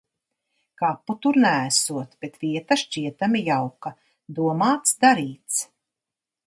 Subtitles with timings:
[0.81, 3.93] Kapu tur neesot, bet vieta šķietami jauka.
[4.41, 5.63] Domāts– darīts.